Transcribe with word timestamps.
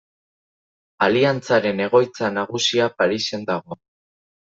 Aliantzaren 1.09 1.85
egoitza 1.89 2.33
nagusia 2.41 2.91
Parisen 3.01 3.51
dago. 3.55 3.83